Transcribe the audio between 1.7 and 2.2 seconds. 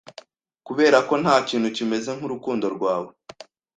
kimeze